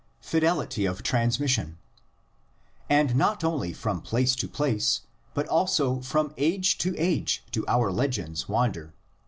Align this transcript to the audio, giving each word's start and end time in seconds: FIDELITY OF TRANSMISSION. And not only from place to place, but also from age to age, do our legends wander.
FIDELITY 0.21 0.85
OF 0.87 1.03
TRANSMISSION. 1.03 1.77
And 2.89 3.15
not 3.15 3.43
only 3.43 3.71
from 3.71 4.01
place 4.01 4.35
to 4.37 4.47
place, 4.47 5.01
but 5.35 5.47
also 5.47 5.99
from 6.01 6.33
age 6.39 6.79
to 6.79 6.97
age, 6.97 7.43
do 7.51 7.63
our 7.67 7.91
legends 7.91 8.49
wander. 8.49 8.95